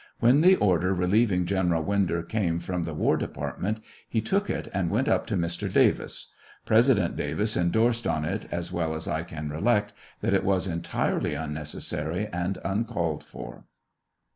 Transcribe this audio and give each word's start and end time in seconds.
When 0.19 0.41
the 0.41 0.55
order 0.55 0.95
relieving 0.95 1.45
General 1.45 1.83
Winder 1.83 2.23
came 2.23 2.57
from 2.57 2.81
the 2.85 2.93
war 2.95 3.17
department, 3.17 3.79
he 4.09 4.19
took 4.19 4.49
it 4.49 4.67
and 4.73 4.89
went 4.89 5.07
up 5.07 5.27
to 5.27 5.37
Mr. 5.37 5.71
Davis; 5.71 6.31
President 6.65 7.15
Davis 7.15 7.55
indorsed 7.55 8.07
on 8.07 8.25
it, 8.25 8.47
as 8.49 8.71
well 8.71 8.95
as 8.95 9.07
I 9.07 9.21
can 9.21 9.49
recollect, 9.51 9.93
that 10.21 10.33
it 10.33 10.43
was 10.43 10.65
entirely 10.65 11.35
unnecessary 11.35 12.27
and 12.33 12.57
uncalled 12.65 13.23
for. 13.23 13.65